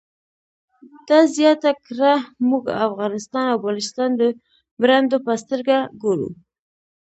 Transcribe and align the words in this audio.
ده 1.07 1.19
زیاته 1.35 1.71
کړه 1.85 2.13
موږ 2.49 2.63
افغانستان 2.87 3.45
او 3.53 3.57
بلوچستان 3.63 4.09
د 4.15 4.21
برنډو 4.81 5.17
په 5.25 5.33
سترګه 5.43 5.77
ګورو. 6.01 6.29